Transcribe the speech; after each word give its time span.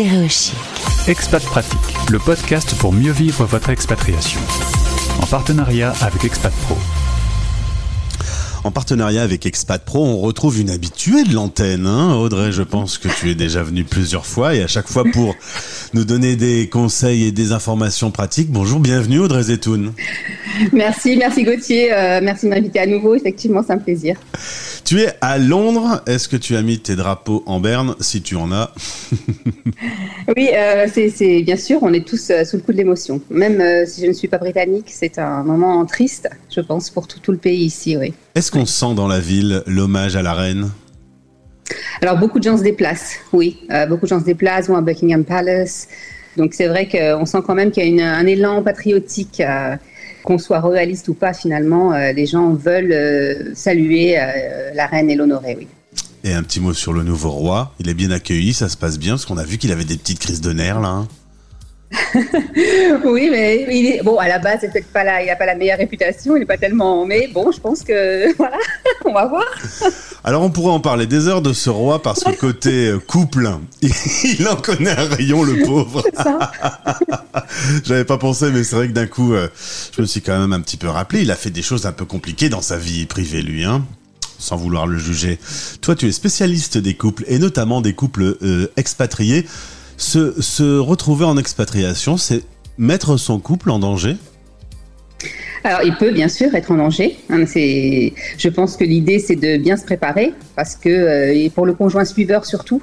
Stéréochic. 0.00 0.54
Expat 1.08 1.42
Pratique, 1.42 2.10
le 2.10 2.18
podcast 2.18 2.74
pour 2.78 2.90
mieux 2.90 3.12
vivre 3.12 3.44
votre 3.44 3.68
expatriation. 3.68 4.40
En 5.20 5.26
partenariat 5.26 5.92
avec 6.00 6.24
Expat 6.24 6.54
Pro. 6.62 6.74
En 8.64 8.70
partenariat 8.70 9.22
avec 9.22 9.44
Expat 9.44 9.84
Pro, 9.84 10.02
on 10.02 10.16
retrouve 10.16 10.58
une 10.58 10.70
habituée 10.70 11.24
de 11.24 11.34
l'antenne. 11.34 11.86
Hein 11.86 12.14
Audrey, 12.14 12.50
je 12.50 12.62
pense 12.62 12.96
que 12.96 13.08
tu 13.08 13.28
es 13.28 13.34
déjà 13.34 13.62
venue 13.62 13.84
plusieurs 13.84 14.24
fois 14.24 14.54
et 14.54 14.62
à 14.62 14.66
chaque 14.66 14.88
fois 14.88 15.04
pour 15.04 15.36
nous 15.92 16.06
donner 16.06 16.34
des 16.34 16.66
conseils 16.70 17.24
et 17.24 17.30
des 17.30 17.52
informations 17.52 18.10
pratiques. 18.10 18.50
Bonjour, 18.50 18.80
bienvenue 18.80 19.18
Audrey 19.18 19.42
Zetoun. 19.42 19.92
Merci, 20.72 21.18
merci 21.18 21.44
Gauthier. 21.44 21.92
Euh, 21.92 22.20
merci 22.22 22.46
de 22.46 22.50
m'inviter 22.50 22.80
à 22.80 22.86
nouveau. 22.86 23.14
Effectivement, 23.14 23.62
c'est 23.66 23.74
un 23.74 23.78
plaisir. 23.78 24.16
Tu 24.84 25.00
es 25.00 25.12
à 25.20 25.38
Londres. 25.38 26.02
Est-ce 26.06 26.28
que 26.28 26.36
tu 26.36 26.56
as 26.56 26.62
mis 26.62 26.78
tes 26.78 26.96
drapeaux 26.96 27.42
en 27.46 27.60
berne, 27.60 27.94
si 28.00 28.22
tu 28.22 28.36
en 28.36 28.52
as 28.52 28.72
Oui, 30.36 30.50
euh, 30.54 30.86
c'est 30.92 31.42
bien 31.42 31.56
sûr. 31.56 31.78
On 31.82 31.92
est 31.92 32.06
tous 32.06 32.30
euh, 32.30 32.44
sous 32.44 32.56
le 32.56 32.62
coup 32.62 32.72
de 32.72 32.76
l'émotion. 32.76 33.20
Même 33.30 33.60
euh, 33.60 33.84
si 33.86 34.02
je 34.02 34.06
ne 34.06 34.12
suis 34.12 34.28
pas 34.28 34.38
britannique, 34.38 34.86
c'est 34.88 35.18
un 35.18 35.42
moment 35.42 35.84
triste, 35.86 36.28
je 36.54 36.60
pense, 36.60 36.90
pour 36.90 37.06
tout, 37.06 37.32
le 37.32 37.38
pays 37.38 37.64
ici. 37.64 37.96
Oui. 37.96 38.12
Est-ce 38.34 38.50
qu'on 38.50 38.66
sent 38.66 38.94
dans 38.94 39.08
la 39.08 39.20
ville 39.20 39.62
l'hommage 39.66 40.16
à 40.16 40.22
la 40.22 40.34
reine? 40.34 40.70
Alors 42.02 42.18
beaucoup 42.18 42.38
de 42.38 42.44
gens 42.44 42.56
se 42.56 42.62
déplacent. 42.62 43.16
Oui, 43.32 43.60
beaucoup 43.88 44.06
de 44.06 44.10
gens 44.10 44.20
se 44.20 44.24
déplacent, 44.24 44.66
vont 44.66 44.76
à 44.76 44.80
Buckingham 44.80 45.24
Palace. 45.24 45.86
Donc 46.36 46.54
c'est 46.54 46.66
vrai 46.66 46.88
qu'on 46.88 47.26
sent 47.26 47.38
quand 47.46 47.54
même 47.54 47.70
qu'il 47.70 47.94
y 47.94 48.02
a 48.02 48.12
un 48.12 48.26
élan 48.26 48.62
patriotique 48.62 49.40
qu'on 50.22 50.38
soit 50.38 50.60
royaliste 50.60 51.08
ou 51.08 51.14
pas, 51.14 51.32
finalement, 51.32 51.92
euh, 51.92 52.12
les 52.12 52.26
gens 52.26 52.52
veulent 52.54 52.92
euh, 52.92 53.54
saluer 53.54 54.18
euh, 54.18 54.70
la 54.74 54.86
reine 54.86 55.10
et 55.10 55.14
l'honorer, 55.14 55.56
oui. 55.58 55.66
Et 56.22 56.32
un 56.32 56.42
petit 56.42 56.60
mot 56.60 56.74
sur 56.74 56.92
le 56.92 57.02
nouveau 57.02 57.30
roi. 57.30 57.72
Il 57.80 57.88
est 57.88 57.94
bien 57.94 58.10
accueilli, 58.10 58.52
ça 58.52 58.68
se 58.68 58.76
passe 58.76 58.98
bien, 58.98 59.12
parce 59.12 59.24
qu'on 59.24 59.38
a 59.38 59.44
vu 59.44 59.58
qu'il 59.58 59.72
avait 59.72 59.84
des 59.84 59.96
petites 59.96 60.18
crises 60.18 60.40
de 60.40 60.52
nerfs, 60.52 60.80
là. 60.80 60.88
Hein. 60.88 61.08
oui, 63.04 63.28
mais 63.30 63.66
il 63.68 63.86
est, 63.86 64.02
bon, 64.02 64.16
à 64.18 64.28
la 64.28 64.38
base, 64.38 64.58
c'est 64.60 64.72
peut-être 64.72 64.92
pas 64.92 65.02
là, 65.02 65.22
il 65.22 65.26
n'a 65.26 65.34
pas 65.34 65.46
la 65.46 65.56
meilleure 65.56 65.78
réputation, 65.78 66.36
il 66.36 66.40
n'est 66.40 66.46
pas 66.46 66.56
tellement. 66.56 67.04
Mais 67.04 67.28
bon, 67.28 67.50
je 67.50 67.60
pense 67.60 67.82
que 67.82 68.34
voilà, 68.36 68.56
on 69.04 69.12
va 69.12 69.26
voir. 69.26 69.44
Alors, 70.22 70.42
on 70.42 70.50
pourrait 70.50 70.72
en 70.72 70.80
parler 70.80 71.06
des 71.06 71.26
heures 71.26 71.42
de 71.42 71.52
ce 71.52 71.68
roi 71.68 72.00
parce 72.00 72.22
que 72.22 72.30
côté 72.30 72.88
euh, 72.88 72.98
couple, 72.98 73.50
il 73.82 74.46
en 74.48 74.56
connaît 74.56 74.90
un 74.90 75.08
rayon, 75.08 75.42
le 75.42 75.64
pauvre. 75.64 76.04
J'avais 77.84 78.04
pas 78.04 78.18
pensé, 78.18 78.50
mais 78.52 78.62
c'est 78.62 78.76
vrai 78.76 78.88
que 78.88 78.92
d'un 78.92 79.06
coup, 79.06 79.34
euh, 79.34 79.48
je 79.96 80.02
me 80.02 80.06
suis 80.06 80.20
quand 80.20 80.38
même 80.38 80.52
un 80.52 80.60
petit 80.60 80.76
peu 80.76 80.88
rappelé. 80.88 81.22
Il 81.22 81.30
a 81.30 81.36
fait 81.36 81.50
des 81.50 81.62
choses 81.62 81.86
un 81.86 81.92
peu 81.92 82.04
compliquées 82.04 82.48
dans 82.48 82.62
sa 82.62 82.76
vie 82.76 83.06
privée, 83.06 83.42
lui, 83.42 83.64
hein 83.64 83.84
sans 84.38 84.56
vouloir 84.56 84.86
le 84.86 84.96
juger. 84.98 85.38
Toi, 85.82 85.94
tu 85.94 86.08
es 86.08 86.12
spécialiste 86.12 86.78
des 86.78 86.94
couples 86.94 87.24
et 87.28 87.38
notamment 87.38 87.82
des 87.82 87.92
couples 87.92 88.38
euh, 88.42 88.72
expatriés. 88.76 89.46
Se, 90.00 90.78
retrouver 90.78 91.26
en 91.26 91.36
expatriation, 91.36 92.16
c'est 92.16 92.42
mettre 92.78 93.18
son 93.18 93.38
couple 93.38 93.70
en 93.70 93.78
danger? 93.78 94.16
Alors, 95.62 95.82
il 95.84 95.94
peut 95.94 96.10
bien 96.10 96.28
sûr 96.28 96.54
être 96.54 96.70
en 96.70 96.76
danger. 96.76 97.18
Hein, 97.28 97.44
je 97.44 98.48
pense 98.48 98.78
que 98.78 98.84
l'idée, 98.84 99.18
c'est 99.18 99.36
de 99.36 99.58
bien 99.58 99.76
se 99.76 99.84
préparer, 99.84 100.32
parce 100.56 100.74
que, 100.74 100.88
euh, 100.88 101.34
et 101.34 101.50
pour 101.50 101.66
le 101.66 101.74
conjoint 101.74 102.06
suiveur 102.06 102.46
surtout, 102.46 102.82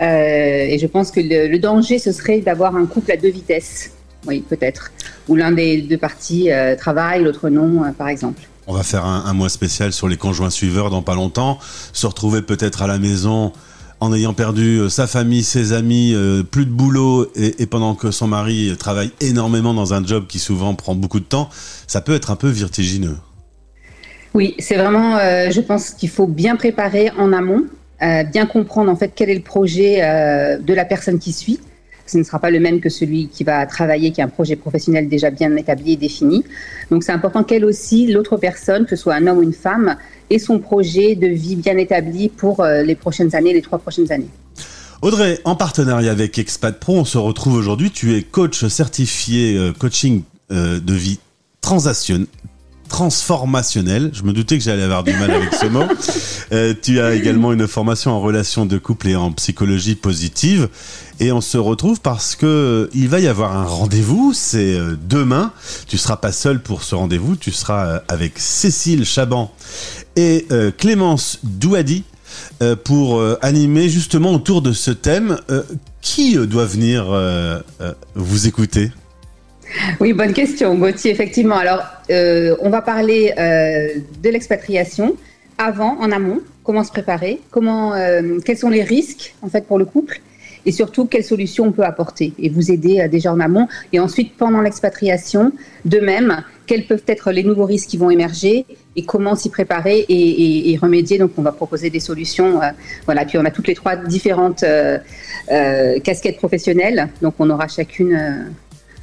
euh, 0.00 0.04
et 0.04 0.78
je 0.80 0.86
pense 0.88 1.12
que 1.12 1.20
le, 1.20 1.56
danger, 1.58 2.00
ce 2.00 2.10
serait 2.10 2.40
d'avoir 2.40 2.74
un 2.74 2.86
couple 2.86 3.12
à 3.12 3.16
deux 3.16 3.30
vitesses. 3.30 3.92
Oui, 4.26 4.40
peut-être. 4.46 4.90
Où 5.28 5.36
l'un 5.36 5.52
des 5.52 5.80
deux 5.80 5.96
parties 5.96 6.50
euh, 6.50 6.74
travaille, 6.74 7.22
l'autre 7.22 7.50
non, 7.50 7.84
par 7.96 8.08
exemple. 8.08 8.42
On 8.66 8.74
va 8.74 8.82
faire 8.82 9.04
un, 9.04 9.26
un, 9.26 9.32
mois 9.32 9.48
spécial 9.48 9.92
sur 9.92 10.08
les 10.08 10.16
conjoints 10.16 10.50
suiveurs 10.50 10.90
dans 10.90 11.02
pas 11.02 11.14
longtemps. 11.14 11.60
Se 11.92 12.06
retrouver 12.08 12.42
peut-être 12.42 12.82
à 12.82 12.88
la 12.88 12.98
maison 12.98 13.52
en 14.00 14.12
ayant 14.12 14.32
perdu 14.32 14.78
euh, 14.78 14.88
sa 14.88 15.06
famille, 15.06 15.42
ses 15.42 15.72
amis, 15.72 16.12
euh, 16.14 16.42
plus 16.42 16.66
de 16.66 16.70
boulot 16.70 17.30
et, 17.34 17.66
pendant 17.66 17.94
que 17.94 18.10
son 18.10 18.26
mari 18.26 18.74
travaille 18.78 19.10
énormément 19.20 19.74
dans 19.74 19.94
un 19.94 20.04
job 20.04 20.26
qui 20.28 20.38
souvent 20.38 20.74
prend 20.74 20.94
beaucoup 20.94 21.20
de 21.20 21.24
temps, 21.24 21.48
ça 21.86 22.00
peut 22.00 22.14
être 22.14 22.30
un 22.30 22.36
peu 22.36 22.48
vertigineux. 22.48 23.16
Oui, 24.34 24.54
c'est 24.58 24.76
vraiment, 24.76 25.16
euh, 25.16 25.50
je 25.50 25.60
pense 25.60 25.90
qu'il 25.90 26.10
faut 26.10 26.26
bien 26.26 26.56
préparer 26.56 27.10
en 27.18 27.32
amont, 27.32 27.64
bien 28.00 28.46
comprendre 28.46 28.92
en 28.92 28.96
fait 28.96 29.10
quel 29.12 29.28
est 29.28 29.34
le 29.34 29.42
projet 29.42 29.96
de 30.62 30.72
la 30.72 30.84
personne 30.84 31.18
qui 31.18 31.32
suit 31.32 31.58
ce 32.10 32.18
ne 32.18 32.22
sera 32.22 32.38
pas 32.38 32.50
le 32.50 32.60
même 32.60 32.80
que 32.80 32.88
celui 32.88 33.28
qui 33.28 33.44
va 33.44 33.66
travailler, 33.66 34.10
qui 34.10 34.20
a 34.20 34.24
un 34.24 34.28
projet 34.28 34.56
professionnel 34.56 35.08
déjà 35.08 35.30
bien 35.30 35.54
établi 35.56 35.92
et 35.92 35.96
défini. 35.96 36.44
Donc 36.90 37.04
c'est 37.04 37.12
important 37.12 37.44
qu'elle 37.44 37.64
aussi, 37.64 38.06
l'autre 38.06 38.36
personne, 38.36 38.84
que 38.84 38.96
ce 38.96 39.02
soit 39.02 39.14
un 39.14 39.26
homme 39.26 39.38
ou 39.38 39.42
une 39.42 39.52
femme, 39.52 39.96
ait 40.30 40.38
son 40.38 40.58
projet 40.58 41.14
de 41.14 41.26
vie 41.26 41.56
bien 41.56 41.76
établi 41.76 42.28
pour 42.28 42.60
euh, 42.60 42.82
les 42.82 42.94
prochaines 42.94 43.34
années, 43.34 43.52
les 43.52 43.62
trois 43.62 43.78
prochaines 43.78 44.10
années. 44.12 44.30
Audrey, 45.00 45.38
en 45.44 45.54
partenariat 45.54 46.10
avec 46.10 46.38
Expat 46.38 46.78
Pro, 46.78 46.98
on 46.98 47.04
se 47.04 47.18
retrouve 47.18 47.54
aujourd'hui. 47.54 47.90
Tu 47.90 48.16
es 48.16 48.22
coach 48.22 48.66
certifié 48.66 49.56
euh, 49.56 49.72
coaching 49.72 50.22
euh, 50.50 50.80
de 50.80 50.92
vie 50.92 51.20
transationnelle 51.60 52.26
transformationnel. 52.88 54.10
Je 54.12 54.22
me 54.22 54.32
doutais 54.32 54.58
que 54.58 54.64
j'allais 54.64 54.82
avoir 54.82 55.04
du 55.04 55.12
mal 55.12 55.30
avec 55.30 55.54
ce 55.54 55.66
mot. 55.66 55.84
Euh, 56.50 56.72
tu 56.80 56.98
as 56.98 57.12
également 57.12 57.52
une 57.52 57.68
formation 57.68 58.12
en 58.12 58.20
relation 58.22 58.64
de 58.64 58.78
couple 58.78 59.08
et 59.08 59.16
en 59.16 59.32
psychologie 59.32 59.96
positive. 59.96 60.70
Et 61.20 61.30
on 61.30 61.42
se 61.42 61.58
retrouve 61.58 62.00
parce 62.00 62.36
que 62.36 62.46
euh, 62.46 62.90
il 62.94 63.10
va 63.10 63.20
y 63.20 63.26
avoir 63.26 63.54
un 63.54 63.66
rendez-vous. 63.66 64.32
C'est 64.32 64.78
euh, 64.78 64.96
demain. 65.08 65.52
Tu 65.88 65.98
seras 65.98 66.16
pas 66.16 66.32
seul 66.32 66.62
pour 66.62 66.84
ce 66.84 66.94
rendez-vous. 66.94 67.36
Tu 67.36 67.52
seras 67.52 68.00
avec 68.08 68.38
Cécile 68.38 69.04
Chaban 69.04 69.52
et 70.16 70.46
Clémence 70.78 71.40
Douadi 71.42 72.04
pour 72.84 73.22
animer 73.42 73.90
justement 73.90 74.32
autour 74.32 74.62
de 74.62 74.72
ce 74.72 74.90
thème. 74.90 75.38
qui 76.00 76.34
doit 76.46 76.64
venir 76.64 77.06
vous 78.14 78.46
écouter? 78.46 78.90
Oui, 80.00 80.12
bonne 80.12 80.32
question, 80.32 80.74
Gauthier, 80.74 81.10
effectivement. 81.10 81.56
Alors, 81.56 81.84
euh, 82.10 82.56
on 82.60 82.70
va 82.70 82.82
parler 82.82 83.32
euh, 83.38 83.88
de 84.22 84.30
l'expatriation 84.30 85.16
avant, 85.58 85.98
en 86.00 86.10
amont, 86.12 86.40
comment 86.64 86.84
se 86.84 86.90
préparer, 86.90 87.40
comment, 87.50 87.94
euh, 87.94 88.38
quels 88.44 88.58
sont 88.58 88.70
les 88.70 88.82
risques 88.82 89.34
en 89.42 89.48
fait 89.48 89.66
pour 89.66 89.78
le 89.78 89.84
couple, 89.84 90.20
et 90.66 90.72
surtout 90.72 91.06
quelles 91.06 91.24
solutions 91.24 91.64
on 91.64 91.72
peut 91.72 91.84
apporter 91.84 92.32
et 92.38 92.48
vous 92.48 92.70
aider 92.70 93.06
déjà 93.08 93.32
en 93.32 93.40
amont. 93.40 93.68
Et 93.92 94.00
ensuite, 94.00 94.36
pendant 94.36 94.60
l'expatriation, 94.60 95.52
de 95.84 95.98
même, 95.98 96.42
quels 96.66 96.86
peuvent 96.86 97.04
être 97.06 97.30
les 97.32 97.42
nouveaux 97.42 97.64
risques 97.64 97.88
qui 97.88 97.96
vont 97.96 98.10
émerger 98.10 98.66
et 98.94 99.04
comment 99.04 99.34
s'y 99.34 99.50
préparer 99.50 100.00
et, 100.08 100.72
et, 100.72 100.76
remédier. 100.76 101.16
Donc, 101.16 101.32
on 101.38 101.42
va 101.42 101.52
proposer 101.52 101.90
des 101.90 102.00
solutions. 102.00 102.60
voilà. 103.06 103.24
Puis, 103.24 103.38
on 103.38 103.44
a 103.46 103.50
toutes 103.50 103.68
les 103.68 103.74
trois 103.74 103.96
différentes 103.96 104.64
casquettes 105.48 106.36
professionnelles. 106.36 107.08
Donc, 107.22 107.34
on 107.38 107.48
aura 107.48 107.68
chacune 107.68 108.52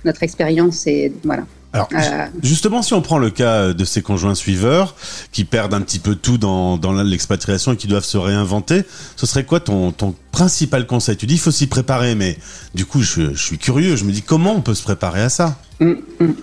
notre 0.06 0.24
expérience 0.24 0.88
et 0.88 1.12
voilà. 1.24 1.44
Alors, 1.76 1.90
euh, 1.94 2.28
justement, 2.42 2.82
si 2.82 2.94
on 2.94 3.02
prend 3.02 3.18
le 3.18 3.30
cas 3.30 3.74
de 3.74 3.84
ces 3.84 4.02
conjoints 4.02 4.36
suiveurs 4.36 4.96
qui 5.34 5.44
perdent 5.44 5.74
un 5.74 5.82
petit 5.82 6.00
peu 6.00 6.16
tout 6.16 6.38
dans, 6.38 6.78
dans 6.78 6.94
l'expatriation 6.94 7.74
et 7.74 7.76
qui 7.76 7.88
doivent 7.88 8.06
se 8.06 8.18
réinventer, 8.18 8.84
ce 9.18 9.26
serait 9.26 9.44
quoi 9.44 9.60
ton, 9.60 9.92
ton 9.92 10.16
principal 10.32 10.88
conseil? 10.88 11.18
Tu 11.18 11.26
dis 11.26 11.34
il 11.34 11.40
faut 11.40 11.52
s'y 11.52 11.68
préparer, 11.68 12.16
mais 12.16 12.38
du 12.74 12.86
coup, 12.86 13.02
je, 13.02 13.34
je, 13.34 13.44
suis 13.44 13.58
curieux. 13.58 13.98
Je 13.98 14.06
me 14.06 14.14
dis 14.14 14.22
comment 14.22 14.56
on 14.56 14.62
peut 14.62 14.74
se 14.74 14.84
préparer 14.84 15.22
à 15.22 15.30
ça? 15.30 15.58
Hum, 15.82 15.98
hum. 16.22 16.36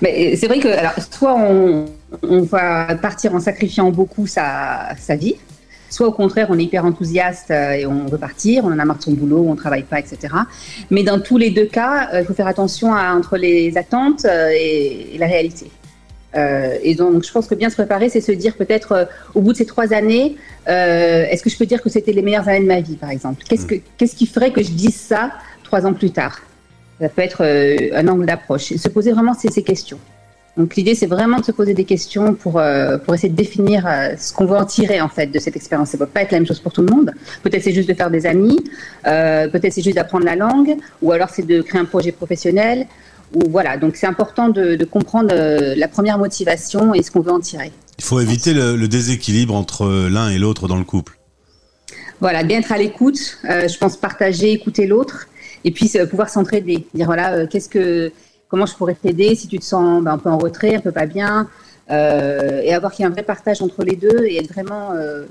Mais 0.00 0.36
c'est 0.36 0.46
vrai 0.46 0.60
que 0.60 0.68
alors, 0.68 0.92
soit 1.10 1.36
on, 1.36 1.86
on, 2.22 2.42
va 2.42 2.94
partir 2.96 3.34
en 3.34 3.40
sacrifiant 3.40 3.90
beaucoup 3.90 4.26
sa, 4.26 4.94
sa 4.98 5.16
vie, 5.16 5.34
soit 5.90 6.06
au 6.06 6.12
contraire, 6.12 6.46
on 6.50 6.58
est 6.58 6.64
hyper 6.64 6.84
enthousiaste 6.84 7.50
euh, 7.50 7.72
et 7.72 7.86
on 7.86 8.06
veut 8.06 8.18
partir, 8.18 8.64
on 8.64 8.68
en 8.68 8.78
a 8.78 8.84
marre 8.84 8.98
de 8.98 9.02
son 9.02 9.12
boulot, 9.12 9.44
on 9.46 9.52
ne 9.52 9.56
travaille 9.56 9.82
pas, 9.82 9.98
etc. 9.98 10.34
Mais 10.90 11.02
dans 11.02 11.20
tous 11.20 11.36
les 11.36 11.50
deux 11.50 11.66
cas, 11.66 12.08
euh, 12.14 12.20
il 12.20 12.26
faut 12.26 12.34
faire 12.34 12.46
attention 12.46 12.92
entre 12.92 13.36
les 13.36 13.76
attentes 13.76 14.24
euh, 14.24 14.50
et, 14.54 15.16
la 15.18 15.26
réalité. 15.26 15.70
et 16.82 16.94
donc, 16.94 17.24
je 17.24 17.32
pense 17.32 17.46
que 17.46 17.54
bien 17.54 17.68
se 17.68 17.74
préparer, 17.74 18.08
c'est 18.08 18.20
se 18.22 18.32
dire 18.32 18.56
peut-être 18.56 19.08
au 19.34 19.42
bout 19.42 19.52
de 19.52 19.58
ces 19.58 19.66
trois 19.66 19.92
années, 19.92 20.36
est-ce 20.66 21.42
que 21.42 21.50
je 21.50 21.58
peux 21.58 21.66
dire 21.66 21.82
que 21.82 21.90
c'était 21.90 22.12
les 22.12 22.22
meilleures 22.22 22.48
années 22.48 22.60
de 22.60 22.66
ma 22.66 22.80
vie, 22.80 22.96
par 22.96 23.10
exemple? 23.10 23.42
Qu'est-ce, 23.46 23.66
que, 23.66 23.74
qu'est-ce 23.98 24.16
qui 24.16 24.26
ferait 24.26 24.52
que 24.52 24.62
je 24.62 24.70
dise 24.70 24.94
ça 24.94 25.32
trois 25.62 25.84
ans 25.84 25.92
plus 25.92 26.10
tard? 26.10 26.40
Ça 27.00 27.08
peut 27.10 27.22
être 27.22 27.44
un 27.92 28.08
angle 28.08 28.24
d'approche. 28.24 28.72
Se 28.74 28.88
poser 28.88 29.12
vraiment 29.12 29.34
ces 29.34 29.62
questions. 29.62 29.98
Donc 30.56 30.76
l'idée, 30.76 30.94
c'est 30.94 31.06
vraiment 31.06 31.38
de 31.38 31.44
se 31.44 31.52
poser 31.52 31.74
des 31.74 31.84
questions 31.84 32.34
pour, 32.34 32.58
euh, 32.58 32.98
pour 32.98 33.14
essayer 33.14 33.28
de 33.28 33.36
définir 33.36 33.86
euh, 33.86 34.14
ce 34.18 34.32
qu'on 34.32 34.46
veut 34.46 34.56
en 34.56 34.64
tirer 34.64 35.00
en 35.00 35.08
fait 35.08 35.28
de 35.28 35.38
cette 35.38 35.56
expérience. 35.56 35.90
Ça 35.90 35.96
ne 35.96 36.04
peut 36.04 36.10
pas 36.10 36.22
être 36.22 36.32
la 36.32 36.38
même 36.38 36.46
chose 36.46 36.60
pour 36.60 36.72
tout 36.72 36.82
le 36.82 36.92
monde. 36.92 37.12
Peut-être 37.42 37.62
c'est 37.62 37.72
juste 37.72 37.88
de 37.88 37.94
faire 37.94 38.10
des 38.10 38.26
amis, 38.26 38.58
euh, 39.06 39.48
peut-être 39.48 39.72
c'est 39.72 39.82
juste 39.82 39.96
d'apprendre 39.96 40.24
la 40.24 40.36
langue, 40.36 40.76
ou 41.02 41.12
alors 41.12 41.30
c'est 41.30 41.46
de 41.46 41.62
créer 41.62 41.80
un 41.80 41.84
projet 41.84 42.12
professionnel. 42.12 42.86
Ou 43.32 43.48
voilà. 43.48 43.76
Donc 43.76 43.94
c'est 43.94 44.08
important 44.08 44.48
de, 44.48 44.74
de 44.74 44.84
comprendre 44.84 45.32
la 45.32 45.88
première 45.88 46.18
motivation 46.18 46.94
et 46.94 47.02
ce 47.04 47.12
qu'on 47.12 47.20
veut 47.20 47.30
en 47.30 47.38
tirer. 47.38 47.70
Il 47.98 48.04
faut 48.04 48.18
éviter 48.18 48.52
le, 48.52 48.74
le 48.74 48.88
déséquilibre 48.88 49.54
entre 49.54 49.86
l'un 50.08 50.30
et 50.30 50.38
l'autre 50.38 50.66
dans 50.66 50.78
le 50.78 50.84
couple. 50.84 51.16
Voilà, 52.20 52.42
bien 52.42 52.58
être 52.58 52.72
à 52.72 52.76
l'écoute. 52.76 53.38
je 53.44 53.78
pense 53.78 53.96
partager, 53.96 54.50
écouter 54.50 54.88
l'autre, 54.88 55.28
et 55.62 55.70
puis 55.70 55.92
pouvoir 56.10 56.28
s'entraider. 56.28 56.88
Dire 56.92 57.06
voilà, 57.06 57.46
qu'est-ce 57.46 57.68
que 57.68 58.10
comment 58.50 58.66
je 58.66 58.74
pourrais 58.74 58.94
t'aider 58.94 59.34
si 59.34 59.48
tu 59.48 59.58
te 59.58 59.64
sens 59.64 60.02
ben, 60.02 60.12
un 60.12 60.18
peu 60.18 60.28
en 60.28 60.38
retrait, 60.38 60.74
un 60.74 60.80
peu 60.80 60.92
pas 60.92 61.06
bien, 61.06 61.48
euh, 61.90 62.60
et 62.62 62.74
avoir 62.74 62.92
qu'il 62.92 63.04
y 63.04 63.08
ait 63.08 63.10
un 63.10 63.14
vrai 63.14 63.22
partage 63.22 63.62
entre 63.62 63.82
les 63.82 63.96
deux 63.96 64.24
et 64.26 64.36
être 64.36 64.52
vraiment 64.52 64.92
euh, 64.92 65.24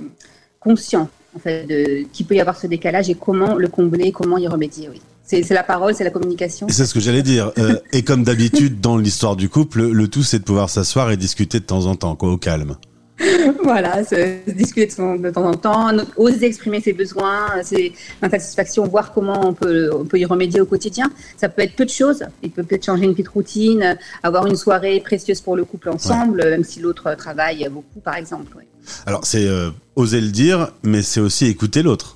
conscient 0.59 1.09
en 1.35 1.39
fait 1.39 1.65
de 1.65 2.05
qu'il 2.11 2.25
peut 2.25 2.35
y 2.35 2.41
avoir 2.41 2.57
ce 2.57 2.65
décalage 2.65 3.09
et 3.09 3.15
comment 3.15 3.55
le 3.55 3.67
combler, 3.67 4.11
comment 4.11 4.37
y 4.37 4.47
remédier. 4.47 4.89
Oui, 4.89 5.01
C'est 5.23 5.47
la 5.51 5.63
parole, 5.63 5.93
c'est 5.93 6.03
la 6.03 6.09
communication. 6.09 6.67
C'est 6.69 6.85
ce 6.85 6.93
que 6.93 6.99
j'allais 6.99 7.21
dire. 7.21 7.51
Euh, 7.59 7.75
et 7.93 8.01
comme 8.01 8.23
d'habitude 8.23 8.81
dans 8.81 8.97
l'histoire 8.97 9.35
du 9.35 9.47
couple, 9.47 9.83
le 9.83 10.07
tout 10.07 10.23
c'est 10.23 10.39
de 10.39 10.43
pouvoir 10.43 10.69
s'asseoir 10.69 11.11
et 11.11 11.17
discuter 11.17 11.59
de 11.59 11.65
temps 11.65 11.85
en 11.85 11.95
temps, 11.95 12.15
quoi, 12.15 12.31
au 12.31 12.37
calme. 12.37 12.77
voilà, 13.63 14.03
se, 14.03 14.49
discuter 14.51 14.87
de, 14.87 15.29
temps 15.29 15.45
en 15.45 15.53
temps, 15.53 15.91
oser 16.15 16.45
exprimer 16.45 16.81
ses 16.81 16.93
besoins, 16.93 17.61
ses 17.63 17.93
insatisfactions, 18.21 18.85
voir 18.87 19.13
comment 19.13 19.47
on 19.47 19.53
peut, 19.53 19.89
on 19.93 20.05
peut 20.05 20.19
y 20.19 20.25
remédier 20.25 20.61
au 20.61 20.65
quotidien. 20.65 21.11
Ça 21.37 21.49
peut 21.49 21.61
être 21.61 21.75
peu 21.75 21.85
de 21.85 21.89
choses. 21.89 22.23
Il 22.43 22.51
peut 22.51 22.63
peut-être 22.63 22.85
changer 22.85 23.05
une 23.05 23.11
petite 23.11 23.29
routine, 23.29 23.97
avoir 24.23 24.47
une 24.47 24.55
soirée 24.55 24.99
précieuse 25.01 25.41
pour 25.41 25.55
le 25.55 25.65
couple 25.65 25.89
ensemble, 25.89 26.43
même 26.43 26.63
si 26.63 26.79
l'autre 26.79 27.15
travaille 27.15 27.67
beaucoup, 27.69 27.99
par 27.99 28.15
exemple. 28.15 28.57
Alors, 29.05 29.25
c'est 29.25 29.45
euh, 29.45 29.71
oser 29.95 30.21
le 30.21 30.29
dire, 30.29 30.71
mais 30.83 31.01
c'est 31.01 31.19
aussi 31.19 31.45
écouter 31.47 31.83
l'autre. 31.83 32.15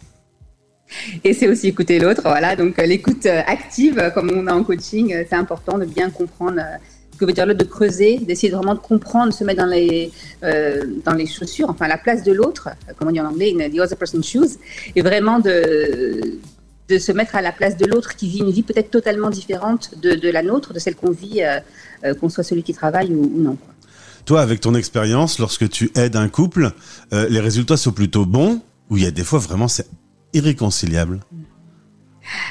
Et 1.24 1.34
c'est 1.34 1.48
aussi 1.48 1.68
écouter 1.68 2.00
l'autre, 2.00 2.22
voilà. 2.24 2.56
Donc 2.56 2.78
euh, 2.78 2.86
l'écoute 2.86 3.26
euh, 3.26 3.42
active, 3.48 4.12
comme 4.14 4.32
on 4.32 4.46
a 4.48 4.54
en 4.54 4.64
coaching, 4.64 5.26
c'est 5.28 5.36
important 5.36 5.78
de 5.78 5.86
bien 5.86 6.12
comprendre 6.12 6.62
que 7.18 7.26
veut 7.26 7.34
dire 7.34 7.46
l'autre, 7.46 7.60
de 7.60 7.66
creuser, 7.66 8.18
d'essayer 8.18 8.52
vraiment 8.52 8.76
de 8.76 8.80
comprendre, 8.80 9.28
de 9.28 9.34
se 9.34 9.44
mettre 9.44 9.62
dans 9.62 9.70
les, 9.70 10.12
dans 10.42 11.14
les 11.14 11.28
chaussures, 11.28 11.70
enfin 11.70 11.88
la 11.88 11.98
place 11.98 12.24
de 12.24 12.32
l'autre, 12.32 12.70
comme 12.98 13.10
on 13.10 13.12
dit 13.12 13.22
en 13.22 13.26
anglais, 13.26 13.54
in 13.54 13.70
the 13.70 13.80
other 13.80 13.98
person's 13.98 14.28
shoes, 14.28 14.58
et 14.96 15.02
vraiment 15.02 15.40
de, 15.40 16.40
de 16.90 16.98
se 16.98 17.12
mettre 17.12 17.36
à 17.36 17.42
la 17.42 17.52
place 17.52 17.78
de 17.78 17.86
l'autre 17.86 18.16
qui 18.16 18.28
vit 18.28 18.40
une 18.40 18.52
vie 18.52 18.64
peut-être 18.64 18.92
totalement 18.92 19.30
différente 19.30 19.92
de, 20.02 20.16
de, 20.16 20.30
la 20.30 20.44
nôtre, 20.44 20.74
de 20.74 20.80
celle 20.80 20.96
qu'on 20.96 21.12
vit, 21.12 21.42
qu'on 22.20 22.30
soit 22.30 22.44
celui 22.44 22.64
qui 22.64 22.74
travaille 22.74 23.14
ou, 23.14 23.24
ou 23.24 23.42
non. 23.42 23.56
Quoi. 23.56 23.74
Toi, 24.26 24.42
avec 24.42 24.62
ton 24.62 24.74
expérience, 24.74 25.38
lorsque 25.40 25.70
tu 25.70 25.92
aides 25.96 26.16
un 26.16 26.30
couple, 26.30 26.72
euh, 27.12 27.28
les 27.30 27.42
résultats 27.42 27.76
sont 27.76 27.92
plutôt 27.92 28.26
bons 28.26 28.62
ou 28.90 28.98
il 28.98 29.04
y 29.04 29.06
a 29.06 29.12
des 29.12 29.24
fois 29.24 29.40
vraiment 29.40 29.68
c'est 29.68 29.88
irréconciliable? 30.34 31.20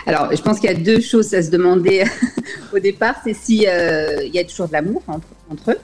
Alors, 0.04 0.34
je 0.34 0.42
pense 0.42 0.60
qu'il 0.60 0.70
y 0.70 0.74
a 0.74 0.76
deux 0.76 1.00
choses 1.00 1.32
à 1.32 1.42
se 1.42 1.50
demander 1.50 2.04
au 2.72 2.78
départ. 2.78 3.16
C'est 3.24 3.34
s'il 3.34 3.66
euh, 3.68 4.24
y 4.24 4.38
a 4.38 4.44
toujours 4.44 4.68
de 4.68 4.72
l'amour 4.72 5.02
entre, 5.06 5.70
eux, 5.70 5.78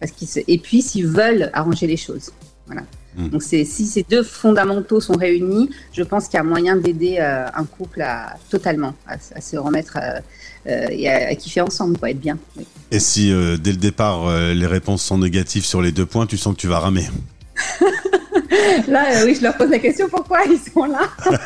parce 0.00 0.12
et 0.46 0.58
puis 0.58 0.82
s'ils 0.82 1.06
veulent 1.06 1.50
arranger 1.52 1.86
les 1.86 1.96
choses. 1.96 2.30
Voilà. 2.66 2.82
Hmm. 3.16 3.28
Donc, 3.28 3.42
si 3.42 3.64
ces 3.64 4.02
deux 4.02 4.22
fondamentaux 4.22 5.00
sont 5.00 5.16
réunis, 5.16 5.70
je 5.92 6.02
pense 6.02 6.26
qu'il 6.26 6.36
y 6.36 6.40
a 6.40 6.44
moyen 6.44 6.76
d'aider 6.76 7.16
euh, 7.18 7.46
un 7.54 7.64
couple 7.64 8.02
à, 8.02 8.36
totalement 8.50 8.94
à, 9.06 9.18
se 9.40 9.56
remettre 9.56 9.98
et 10.66 11.08
à, 11.08 11.34
kiffer 11.34 11.62
ensemble, 11.62 11.96
pour 11.96 12.06
être 12.08 12.20
bien. 12.20 12.38
Et 12.90 13.00
si 13.00 13.30
euh, 13.32 13.58
dès 13.58 13.72
le 13.72 13.76
départ 13.76 14.26
euh, 14.26 14.54
les 14.54 14.66
réponses 14.66 15.02
sont 15.02 15.18
négatives 15.18 15.64
sur 15.64 15.82
les 15.82 15.92
deux 15.92 16.06
points, 16.06 16.26
tu 16.26 16.38
sens 16.38 16.54
que 16.54 16.60
tu 16.60 16.68
vas 16.68 16.78
ramer 16.78 17.06
Là, 18.88 19.04
euh, 19.12 19.24
oui, 19.26 19.34
je 19.34 19.42
leur 19.42 19.56
pose 19.56 19.70
la 19.70 19.78
question 19.78 20.08
pourquoi 20.08 20.40
ils 20.44 20.58
sont 20.58 20.84
là. 20.84 21.00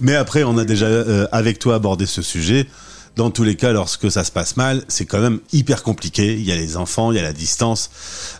Mais 0.00 0.16
après, 0.16 0.42
on 0.42 0.56
a 0.58 0.64
déjà 0.64 0.88
avec 1.30 1.58
toi 1.58 1.76
abordé 1.76 2.06
ce 2.06 2.22
sujet. 2.22 2.66
Dans 3.16 3.30
tous 3.30 3.44
les 3.44 3.56
cas, 3.56 3.72
lorsque 3.72 4.10
ça 4.10 4.24
se 4.24 4.30
passe 4.30 4.56
mal, 4.56 4.82
c'est 4.88 5.04
quand 5.04 5.20
même 5.20 5.40
hyper 5.52 5.82
compliqué. 5.82 6.34
Il 6.34 6.44
y 6.44 6.52
a 6.52 6.56
les 6.56 6.76
enfants, 6.76 7.12
il 7.12 7.16
y 7.16 7.18
a 7.18 7.22
la 7.22 7.32
distance, 7.32 7.90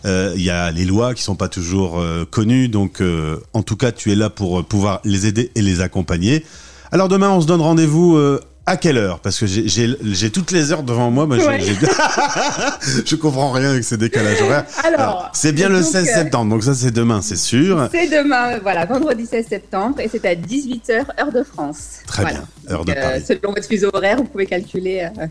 il 0.05 0.41
y 0.41 0.49
a 0.49 0.71
les 0.71 0.85
lois 0.85 1.13
qui 1.13 1.21
sont 1.23 1.35
pas 1.35 1.49
toujours 1.49 2.01
connues. 2.31 2.67
Donc, 2.67 3.01
en 3.53 3.63
tout 3.63 3.75
cas, 3.75 3.91
tu 3.91 4.11
es 4.11 4.15
là 4.15 4.29
pour 4.29 4.65
pouvoir 4.65 5.01
les 5.03 5.27
aider 5.27 5.51
et 5.55 5.61
les 5.61 5.81
accompagner. 5.81 6.45
Alors 6.91 7.07
demain, 7.07 7.29
on 7.29 7.41
se 7.41 7.47
donne 7.47 7.61
rendez-vous 7.61 8.17
à 8.71 8.77
quelle 8.77 8.97
heure? 8.97 9.19
Parce 9.19 9.37
que 9.37 9.45
j'ai 9.45 10.29
toutes 10.31 10.51
les 10.51 10.71
heures 10.71 10.83
devant 10.83 11.11
moi. 11.11 11.25
moi 11.25 11.37
je 13.05 13.15
comprends 13.15 13.51
rien 13.51 13.71
avec 13.71 13.83
ces 13.83 13.97
décalages 13.97 14.41
horaires. 14.41 14.65
Alors, 14.83 15.29
c'est 15.33 15.51
bien 15.51 15.67
le 15.67 15.83
16 15.83 16.07
euh, 16.07 16.13
septembre, 16.13 16.51
donc 16.51 16.63
ça 16.63 16.73
c'est 16.73 16.91
demain, 16.91 17.21
c'est 17.21 17.37
sûr. 17.37 17.89
C'est 17.91 18.07
demain, 18.07 18.59
voilà, 18.59 18.85
vendredi 18.85 19.25
16 19.25 19.45
septembre, 19.45 19.99
et 19.99 20.07
c'est 20.07 20.25
à 20.25 20.35
18h, 20.35 21.03
heure 21.19 21.31
de 21.33 21.43
France. 21.43 21.99
Très 22.07 22.23
bien, 22.23 22.47
heure 22.69 22.85
de 22.85 22.91
euh, 22.91 23.01
Paris. 23.01 23.23
selon 23.27 23.53
votre 23.53 23.67
fuseau 23.67 23.89
horaire, 23.91 24.17
vous 24.17 24.23
pouvez 24.23 24.45
calculer 24.45 25.09
euh, 25.17 25.25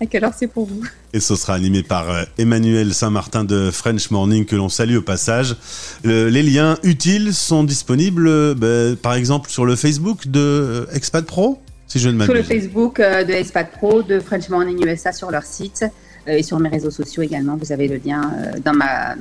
à 0.00 0.06
quelle 0.06 0.24
heure 0.24 0.34
c'est 0.36 0.48
pour 0.48 0.66
vous. 0.66 0.84
Et 1.12 1.20
ce 1.20 1.36
sera 1.36 1.54
animé 1.54 1.84
par 1.84 2.06
Emmanuel 2.36 2.92
Saint-Martin 2.94 3.44
de 3.44 3.70
French 3.70 4.10
Morning, 4.10 4.44
que 4.44 4.56
l'on 4.56 4.68
salue 4.68 4.96
au 4.96 5.02
passage. 5.02 5.54
les 6.02 6.42
liens 6.42 6.78
utiles 6.82 7.32
sont 7.32 7.62
disponibles, 7.62 8.56
ben, 8.56 8.96
par 8.96 9.14
exemple, 9.14 9.50
sur 9.50 9.64
le 9.64 9.76
Facebook 9.76 10.26
de 10.26 10.88
Expat 10.92 11.24
Pro? 11.24 11.61
Sur 11.98 12.34
le 12.34 12.42
Facebook 12.42 13.00
euh, 13.00 13.24
de 13.24 13.32
Expat 13.32 13.70
Pro, 13.70 14.02
de 14.02 14.20
French 14.20 14.48
Morning 14.48 14.82
USA 14.86 15.12
sur 15.12 15.30
leur 15.30 15.42
site 15.42 15.84
euh, 16.26 16.32
et 16.32 16.42
sur 16.42 16.58
mes 16.58 16.68
réseaux 16.68 16.90
sociaux 16.90 17.22
également. 17.22 17.56
Vous 17.56 17.72
avez 17.72 17.88
le 17.88 17.96
lien 17.96 18.22
euh, 18.22 18.58
dans 18.64 18.72
ma, 18.72 19.14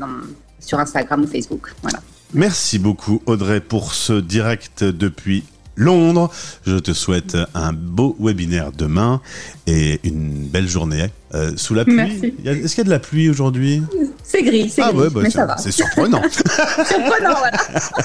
sur 0.59 0.79
Instagram 0.79 1.23
ou 1.23 1.27
Facebook. 1.27 1.73
Voilà. 1.81 1.99
Merci 2.33 2.79
beaucoup 2.79 3.21
Audrey 3.25 3.59
pour 3.59 3.93
ce 3.93 4.13
direct 4.13 4.83
depuis 4.85 5.43
Londres. 5.81 6.29
Je 6.65 6.77
te 6.77 6.93
souhaite 6.93 7.37
un 7.53 7.73
beau 7.73 8.15
webinaire 8.19 8.71
demain 8.71 9.21
et 9.67 9.99
une 10.03 10.47
belle 10.47 10.67
journée 10.67 11.07
sous 11.55 11.73
la 11.73 11.85
pluie. 11.85 12.35
Est-ce 12.45 12.75
qu'il 12.75 12.77
y 12.77 12.81
a 12.81 12.85
de 12.85 12.89
la 12.89 12.99
pluie 12.99 13.29
aujourd'hui? 13.29 13.81
C'est 14.23 14.43
gris, 14.43 14.69
c'est 14.69 14.81
ah 14.81 14.91
gris, 14.93 15.09
bah, 15.09 15.21
mais 15.23 15.29
ça 15.29 15.45
va. 15.45 15.57
C'est 15.57 15.71
surprenant. 15.71 16.21
surprenant, 16.31 17.35
voilà. 17.37 17.57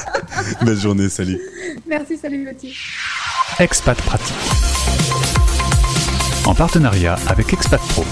belle 0.63 0.79
journée, 0.79 1.09
salut. 1.09 1.41
Merci, 1.87 2.17
salut 2.17 2.45
Lotti. 2.45 2.75
Expat 3.61 3.97
Pratique. 4.03 4.35
En 6.45 6.55
partenariat 6.55 7.17
avec 7.29 7.53
Expat 7.53 7.81
Pro. 7.89 8.05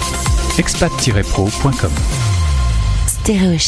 expat-pro.com. 0.58 1.90
Stéréo 3.06 3.58